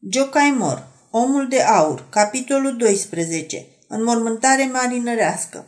[0.00, 5.66] Jocaimor, Omul de Aur, capitolul 12, Înmormântare marinărească.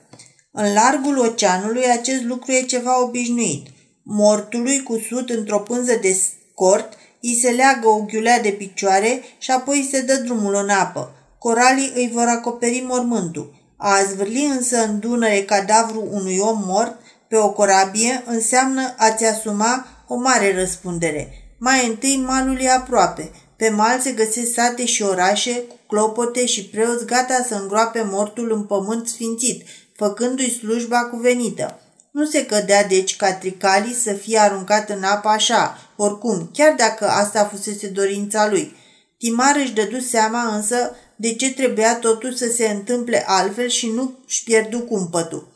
[0.53, 3.67] În largul oceanului acest lucru e ceva obișnuit.
[4.03, 9.77] Mortului cusut într-o pânză de scort, îi se leagă o ghiulea de picioare și apoi
[9.77, 11.13] îi se dă drumul în apă.
[11.39, 13.55] Coralii îi vor acoperi mormântul.
[13.77, 19.87] A zvârli însă în Dunăre cadavru unui om mort pe o corabie înseamnă a-ți asuma
[20.09, 21.29] o mare răspundere.
[21.59, 26.65] Mai întâi malul e aproape, pe mal se găsesc sate și orașe cu clopote și
[26.65, 29.63] preoți gata să îngroape mortul în pământ sfințit,
[29.97, 31.81] făcându-i slujba cuvenită.
[32.11, 37.09] Nu se cădea deci ca tricalii să fie aruncat în apă așa, oricum, chiar dacă
[37.09, 38.77] asta fusese dorința lui.
[39.19, 44.19] Timar își dădu seama însă de ce trebuia totul să se întâmple altfel și nu
[44.27, 45.49] își pierdu cumpătul.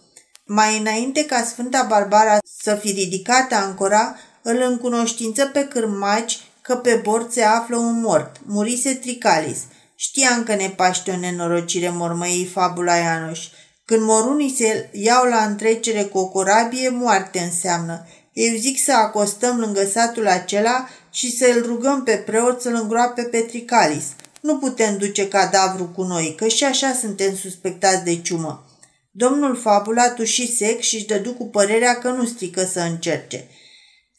[0.47, 7.01] Mai înainte ca Sfânta Barbara să fi ridicat ancora, îl încunoștință pe cârmaci că pe
[7.03, 8.37] bord se află un mort.
[8.45, 9.59] Murise Tricalis.
[9.95, 13.49] Știam că ne paște o nenorocire, mormăii fabula Ianoș.
[13.85, 18.07] Când morunii se iau la întrecere cu o corabie, moarte înseamnă.
[18.33, 23.39] Eu zic să acostăm lângă satul acela și să-l rugăm pe preot să-l îngroape pe
[23.39, 24.05] Tricalis.
[24.41, 28.67] Nu putem duce cadavru cu noi, că și așa suntem suspectați de ciumă.
[29.11, 33.49] Domnul Fabula tuși sec și își dădu cu părerea că nu strică să încerce.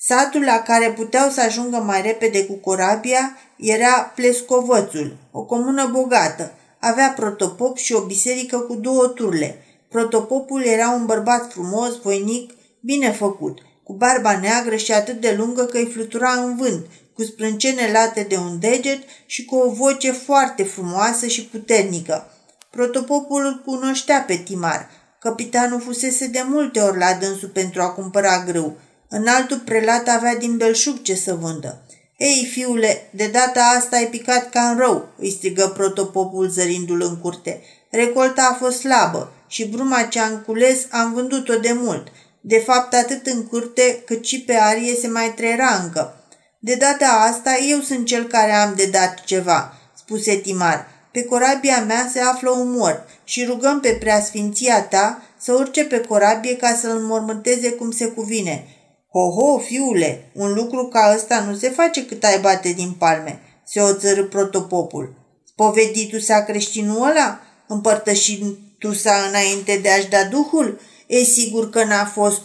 [0.08, 6.52] Satul la care puteau să ajungă mai repede cu corabia era Plescovățul, o comună bogată.
[6.80, 9.66] Avea protopop și o biserică cu două turle.
[9.90, 15.64] Protopopul era un bărbat frumos, voinic, bine făcut, cu barba neagră și atât de lungă
[15.64, 20.12] că îi flutura în vânt, cu sprâncene late de un deget și cu o voce
[20.12, 22.32] foarte frumoasă și puternică.
[22.70, 24.90] Protopopul îl cunoștea pe Timar.
[25.20, 28.78] Capitanul fusese de multe ori la dânsul pentru a cumpăra grâu.
[29.18, 31.82] În altul prelat avea din belșug ce să vândă.
[32.18, 37.18] Ei, fiule, de data asta ai picat ca în rău, îi strigă protopopul zărindu-l în
[37.18, 37.62] curte.
[37.90, 42.08] Recolta a fost slabă și bruma ce am cules am vândut-o de mult.
[42.42, 46.24] De fapt, atât în curte cât și pe arie se mai trăiera încă.
[46.60, 50.88] De data asta eu sunt cel care am de dat ceva, spuse Timar.
[51.12, 56.00] Pe corabia mea se află un mort și rugăm pe preasfinția ta să urce pe
[56.00, 58.68] corabie ca să-l înmormânteze cum se cuvine.
[59.16, 63.82] Ho-ho, fiule, un lucru ca ăsta nu se face cât ai bate din palme, se
[63.82, 65.14] oțărâ protopopul.
[65.56, 67.40] Poveditu s-a creștinul ăla?
[67.68, 70.80] Împărtășitu s-a înainte de a-și da duhul?
[71.08, 72.42] E sigur că n-a fost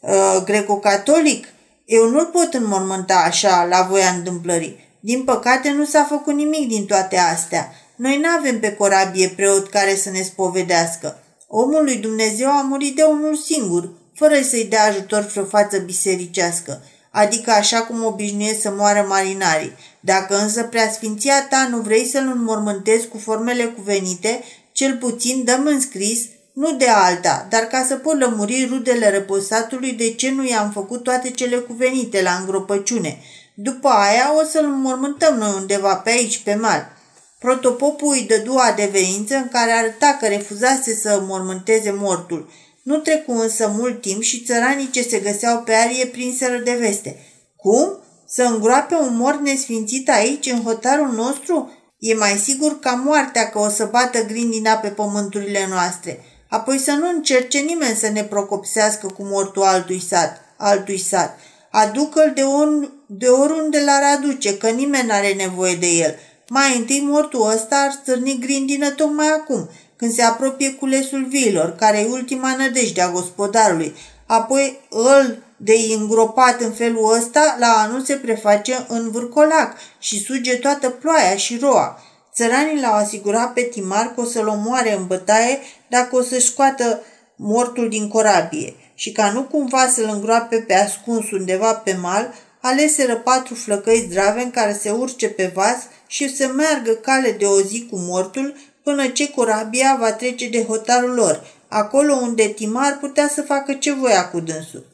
[0.00, 1.46] uh, greco-catolic?
[1.84, 4.76] Eu nu-l pot înmormânta așa, la voia întâmplării.
[5.00, 7.72] Din păcate nu s-a făcut nimic din toate astea.
[7.96, 11.18] Noi nu avem pe corabie preot care să ne spovedească.
[11.48, 16.82] Omul lui Dumnezeu a murit de unul singur, fără să-i dea ajutor vreo față bisericească,
[17.10, 19.76] adică așa cum obișnuie să moară marinarii.
[20.00, 25.80] Dacă însă preasfinția ta nu vrei să-l înmormântezi cu formele cuvenite, cel puțin dăm în
[25.80, 26.20] scris,
[26.52, 31.02] nu de alta, dar ca să pot lămuri rudele răposatului de ce nu i-am făcut
[31.02, 33.18] toate cele cuvenite la îngropăciune.
[33.54, 36.92] După aia o să-l înmormântăm noi undeva pe aici, pe mal.
[37.38, 42.48] Protopopul îi dădu adeverință în care arăta că refuzase să mormânteze mortul–
[42.86, 47.16] nu trecu însă mult timp și țăranii ce se găseau pe arie prinseră de veste.
[47.56, 47.98] Cum?
[48.28, 51.70] Să îngroape un mort nesfințit aici, în hotarul nostru?
[51.98, 56.24] E mai sigur ca moartea că o să bată grindina pe pământurile noastre.
[56.48, 60.40] Apoi să nu încerce nimeni să ne procopsească cu mortul altui sat.
[60.56, 61.38] Altui sat.
[61.70, 66.14] Aducă-l de, on, de oriunde l-ar aduce, că nimeni n-are nevoie de el.
[66.48, 71.98] Mai întâi mortul ăsta ar stârni grindină tocmai acum– când se apropie culesul viilor, care
[71.98, 73.94] e ultima nădejde a gospodarului.
[74.26, 80.56] Apoi îl de îngropat în felul ăsta, la anul se preface în vârcolac și suge
[80.56, 82.00] toată ploaia și roa.
[82.34, 85.58] Țăranii l-au asigurat pe Timar că o să-l omoare în bătaie
[85.88, 87.02] dacă o să-și scoată
[87.36, 93.16] mortul din corabie și ca nu cumva să-l îngroape pe ascuns undeva pe mal, aleseră
[93.16, 95.76] patru flăcăi zdrave în care se urce pe vas
[96.06, 98.54] și să meargă cale de o zi cu mortul
[98.86, 103.92] până ce corabia va trece de hotarul lor, acolo unde Timar putea să facă ce
[103.92, 104.86] voia cu dânsul.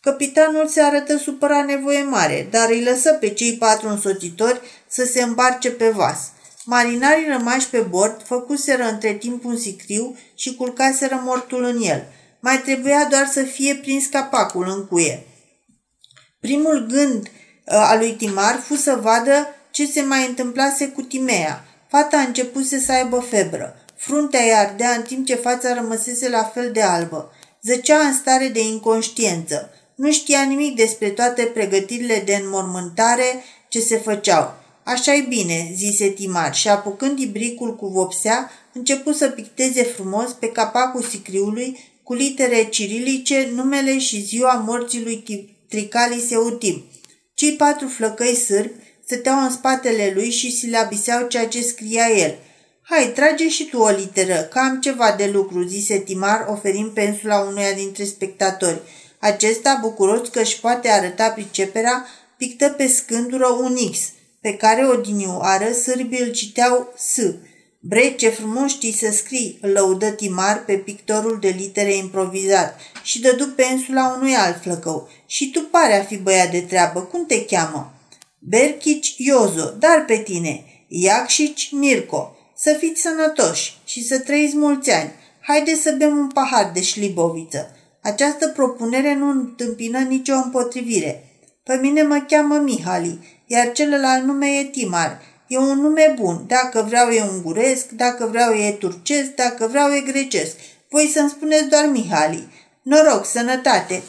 [0.00, 5.22] Capitanul se arătă supărat nevoie mare, dar îi lăsă pe cei patru însoțitori să se
[5.22, 6.18] îmbarce pe vas.
[6.64, 12.04] Marinarii rămași pe bord făcuseră între timp un sicriu și culcaseră mortul în el.
[12.40, 15.26] Mai trebuia doar să fie prins capacul în cuie.
[16.40, 17.30] Primul gând uh,
[17.64, 22.66] al lui Timar fu să vadă ce se mai întâmplase cu Timea– Fata a început
[22.66, 23.76] să aibă febră.
[23.96, 27.32] Fruntea îi ardea în timp ce fața rămăsese la fel de albă.
[27.62, 29.70] Zăcea în stare de inconștiență.
[29.94, 34.54] Nu știa nimic despre toate pregătirile de înmormântare ce se făceau.
[34.82, 41.02] Așa-i bine, zise Timar și apucând ibricul cu vopsea, început să picteze frumos pe capacul
[41.02, 45.24] sicriului cu litere cirilice numele și ziua morții lui
[45.68, 46.84] Tricali Seutim.
[47.34, 48.74] Cei patru flăcăi sârbi
[49.10, 52.34] stăteau în spatele lui și silabiseau ceea ce scria el.
[52.82, 57.38] Hai, trage și tu o literă, că am ceva de lucru, zise Timar, oferind pensula
[57.38, 58.80] unuia dintre spectatori.
[59.18, 63.98] Acesta, bucuros că își poate arăta priceperea, pictă pe scândură un X,
[64.40, 67.16] pe care odinioară sârbii îl citeau S.
[67.80, 73.20] Bre, ce frumos știi să scrii, îl lăudă Timar pe pictorul de litere improvizat și
[73.20, 75.08] dădu pensula unui alt flăcău.
[75.26, 77.94] Și tu pare a fi băiat de treabă, cum te cheamă?
[78.42, 82.36] Berchici Iozo, dar pe tine, Iacșici Mirco.
[82.56, 85.10] Să fiți sănătoși și să trăiți mulți ani.
[85.40, 87.76] Haide să bem un pahar de șliboviță.
[88.02, 91.24] Această propunere nu întâmpină nicio împotrivire.
[91.64, 95.20] Pe mine mă cheamă Mihali, iar celălalt nume e Timar.
[95.46, 96.44] E un nume bun.
[96.46, 100.56] Dacă vreau e unguresc, dacă vreau e turcesc, dacă vreau e grecesc.
[100.90, 102.48] Voi să-mi spuneți doar Mihali.
[102.82, 104.02] Noroc, sănătate!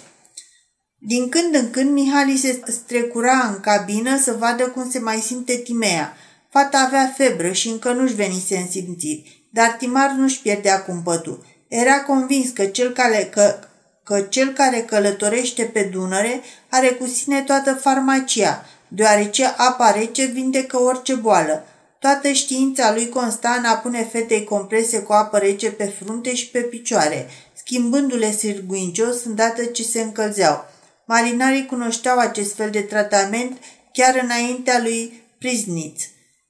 [1.03, 5.55] Din când în când Mihali se strecura în cabină să vadă cum se mai simte
[5.55, 6.17] Timea.
[6.49, 11.45] Fata avea febră și încă nu-și venise în simțiri, dar Timar nu-și pierdea cumpătul.
[11.67, 13.59] Era convins că cel care, că,
[14.03, 20.81] că cel care călătorește pe Dunăre are cu sine toată farmacia, deoarece apa rece vindecă
[20.81, 21.65] orice boală.
[21.99, 26.49] Toată știința lui consta în a pune fetei comprese cu apă rece pe frunte și
[26.49, 30.69] pe picioare, schimbându-le sârguincios îndată ce se încălzeau.
[31.13, 33.57] Marinarii cunoșteau acest fel de tratament
[33.93, 36.07] chiar înaintea lui Priznitz.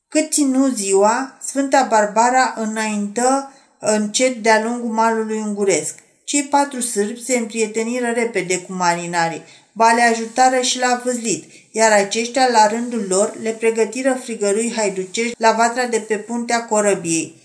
[0.08, 5.96] Cât ținu ziua, Sfânta Barbara înaintă încet de-a lungul malului unguresc.
[6.24, 11.92] Cei patru sârbi se împrieteniră repede cu marinarii, ba le ajutară și la văzlit, iar
[11.92, 17.36] aceștia, la rândul lor, le pregătiră frigărui haiducești la vatra de pe puntea corăbiei.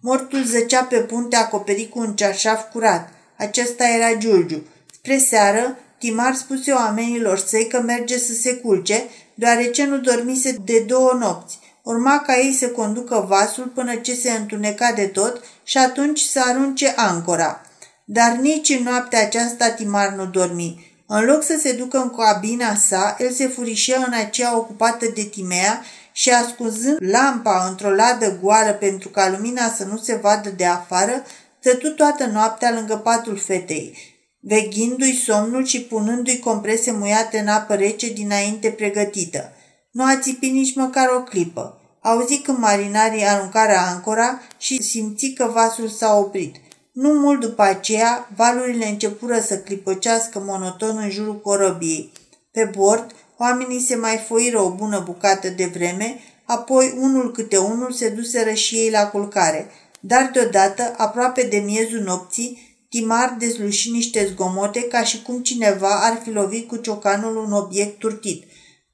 [0.00, 3.12] Mortul zăcea pe punte acoperit cu un cearșaf curat.
[3.36, 4.66] Acesta era Giulgiu.
[4.92, 9.04] Spre seară, Timar spuse oamenilor săi că merge să se culce,
[9.34, 11.58] deoarece nu dormise de două nopți.
[11.82, 16.40] Urma ca ei să conducă vasul până ce se întuneca de tot și atunci să
[16.44, 17.60] arunce ancora.
[18.04, 20.94] Dar nici în noaptea aceasta Timar nu dormi.
[21.06, 25.22] În loc să se ducă în cabina sa, el se furișea în aceea ocupată de
[25.22, 25.82] Timea
[26.12, 31.22] și ascunzând lampa într-o ladă goală pentru ca lumina să nu se vadă de afară,
[31.60, 34.15] stătu toată noaptea lângă patul fetei,
[34.48, 39.52] veghindu-i somnul și punându-i comprese muiate în apă rece dinainte pregătită.
[39.90, 41.80] Nu a țipit nici măcar o clipă.
[42.00, 46.56] Auzi când marinarii aruncară ancora și simți că vasul s-a oprit.
[46.92, 52.12] Nu mult după aceea, valurile începură să clipăcească monoton în jurul corăbiei.
[52.50, 57.92] Pe bord, oamenii se mai foiră o bună bucată de vreme, apoi unul câte unul
[57.92, 59.70] se duseră și ei la culcare.
[60.00, 66.20] Dar deodată, aproape de miezul nopții, Timar dezluși niște zgomote ca și cum cineva ar
[66.22, 68.44] fi lovit cu ciocanul un obiect turtit,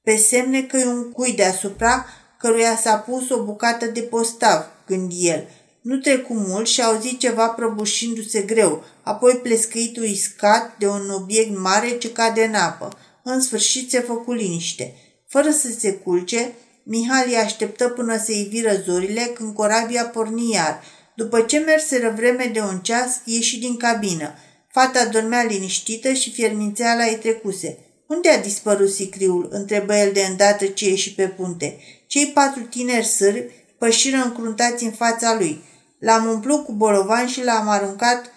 [0.02, 2.06] pe semne că e un cui deasupra
[2.38, 5.48] căruia s-a pus o bucată de postav, gândi el–
[5.82, 11.98] nu trecu mult și auzi ceva prăbușindu-se greu, apoi plescăitul iscat de un obiect mare
[11.98, 12.98] ce cade în apă.
[13.22, 14.94] În sfârșit se făcu liniște.
[15.28, 16.52] Fără să se culce,
[16.82, 20.82] Mihali așteptă până se iviră zorile când corabia porni iar.
[21.14, 24.34] După ce merseră vreme de un ceas, ieși din cabină.
[24.68, 27.78] Fata dormea liniștită și fiermințeala îi trecuse.
[28.06, 31.78] Unde a dispărut sicriul?" întrebă el de îndată ce ieși pe punte.
[32.06, 35.64] Cei patru tineri sârbi pășiră încruntați în fața lui.
[35.98, 38.32] L-am umplut cu bolovan și l-am aruncat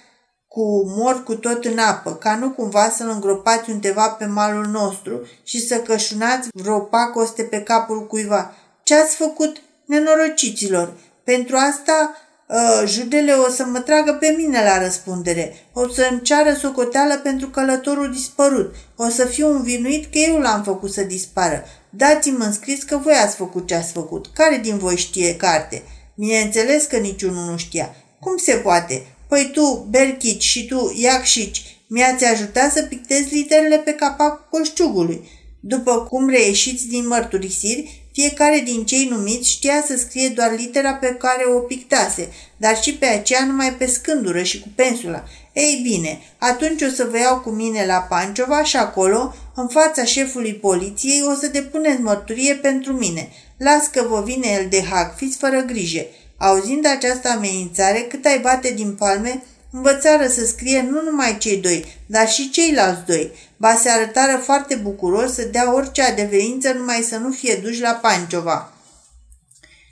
[0.48, 5.27] cu mor cu tot în apă, ca nu cumva să-l îngropați undeva pe malul nostru
[5.44, 8.55] și să cășunați vreo pacoste pe capul cuiva.
[8.84, 10.94] Ce ați făcut, nenorociților?
[11.24, 12.15] Pentru asta
[12.48, 15.56] uh, judele o să mă tragă pe mine la răspundere.
[15.74, 18.75] O să-mi ceară socoteală pentru călătorul dispărut.
[18.96, 21.64] O să fiu învinuit că eu l-am făcut să dispară.
[21.90, 24.28] Dați-mi în scris că voi ați făcut ce ați făcut.
[24.34, 25.84] Care din voi știe carte?
[26.16, 27.96] Bineînțeles că niciunul nu știa.
[28.20, 29.06] Cum se poate?
[29.28, 35.30] Păi tu, Berchici și tu, Iacșici, mi-ați ajutat să pictez literele pe capacul coșciugului.
[35.60, 41.15] După cum reieșiți din mărturisiri, fiecare din cei numiți știa să scrie doar litera pe
[41.19, 45.24] care o pictase, dar și pe aceea numai pe scândură și cu pensula.
[45.53, 50.03] Ei bine, atunci o să vă iau cu mine la Panciova și acolo, în fața
[50.03, 53.29] șefului poliției, o să depuneți mărturie pentru mine.
[53.57, 56.05] Las că vă vine el de hac, fiți fără grijă.
[56.38, 59.43] Auzind această amenințare, cât ai bate din palme,
[59.75, 63.32] învățară să scrie nu numai cei doi, dar și ceilalți doi.
[63.58, 67.91] Ba se arătară foarte bucuros să dea orice adeverință numai să nu fie duși la
[67.91, 68.74] Panciova.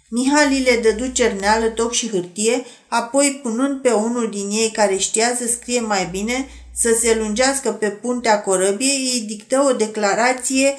[0.09, 5.35] Mihali le dădu cerneală, toc și hârtie, apoi punând pe unul din ei care știa
[5.35, 10.73] să scrie mai bine, să se lungească pe puntea corăbiei, îi dictă o declarație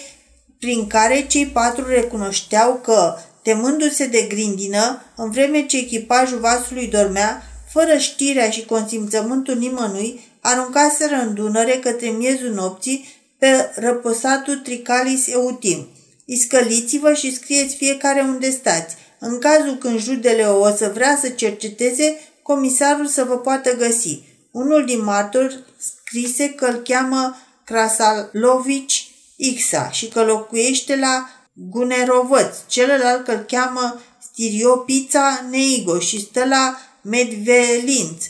[0.58, 7.42] prin care cei patru recunoșteau că, temându-se de grindină, în vreme ce echipajul vasului dormea,
[7.74, 15.88] fără știrea și consimțământul nimănui, aruncaseră în Dunăre către miezul nopții pe răposatul Tricalis Eutim.
[16.24, 18.94] Iscăliți-vă și scrieți fiecare unde stați.
[19.18, 24.22] În cazul când judele o să vrea să cerceteze, comisarul să vă poată găsi.
[24.50, 33.24] Unul din martori scrise că îl cheamă Krasalovici Ixa și că locuiește la Gunerovăț, celălalt
[33.24, 38.24] că îl cheamă Stiriopița Neigo și stă la Medvelinț.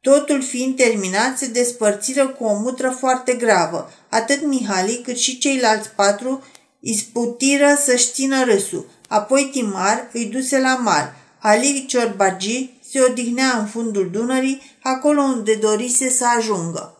[0.00, 3.90] Totul fiind terminat, se despărțiră cu o mutră foarte gravă.
[4.08, 6.44] Atât Mihali cât și ceilalți patru
[6.80, 8.86] isputiră să-și țină râsul.
[9.08, 11.14] Apoi Timar îi duse la mar.
[11.38, 16.95] Ali Ciorbagi se odihnea în fundul Dunării, acolo unde dorise să ajungă.